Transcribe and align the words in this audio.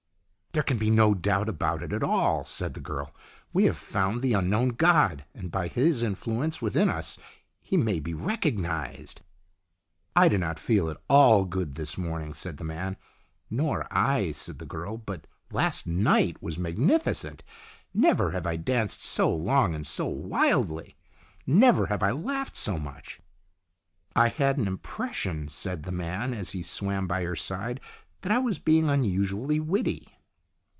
"There 0.53 0.63
can 0.63 0.77
be 0.77 0.89
no 0.89 1.13
doubt 1.13 1.47
about 1.47 1.81
it 1.81 1.93
at 1.93 2.03
all," 2.03 2.43
said 2.43 2.73
the 2.73 2.81
girl." 2.81 3.15
We 3.53 3.63
have 3.63 3.77
found 3.77 4.19
the 4.21 4.33
unknown 4.33 4.71
god, 4.71 5.23
and 5.33 5.49
by 5.49 5.69
his 5.69 6.03
influence 6.03 6.61
within 6.61 6.89
us 6.89 7.17
he 7.61 7.77
may 7.77 8.01
be 8.01 8.13
recognized." 8.13 9.21
"I 10.13 10.27
do 10.27 10.37
not 10.37 10.59
feel 10.59 10.89
at 10.89 10.97
all 11.07 11.45
good 11.45 11.75
this 11.75 11.97
morning," 11.97 12.33
said 12.33 12.57
the 12.57 12.65
man. 12.65 12.97
"Nor 13.49 13.87
I," 13.91 14.31
said 14.31 14.59
the 14.59 14.65
girl. 14.65 14.97
"But 14.97 15.25
last 15.53 15.87
night 15.87 16.43
was 16.43 16.55
H 16.55 16.59
H4 16.59 16.59
STORIES 16.59 16.59
IN 16.59 16.73
GREY 16.73 16.83
magnificent. 16.89 17.43
Never 17.93 18.31
have 18.31 18.45
I 18.45 18.57
danced 18.57 19.01
so 19.01 19.33
long 19.33 19.73
and 19.73 19.87
so 19.87 20.07
wildly. 20.07 20.97
Never 21.47 21.85
have 21.85 22.03
I 22.03 22.11
laughed 22.11 22.57
so 22.57 22.77
much."" 22.77 23.21
I 24.17 24.27
had 24.27 24.57
an 24.57 24.67
impression," 24.67 25.47
said 25.47 25.83
the 25.83 25.93
man, 25.93 26.33
as 26.33 26.49
he 26.51 26.61
swam 26.61 27.07
by 27.07 27.23
her 27.23 27.37
side, 27.37 27.79
"that 28.19 28.33
I 28.33 28.39
was 28.39 28.59
being 28.59 28.89
unusually 28.89 29.61
witty." 29.61 30.09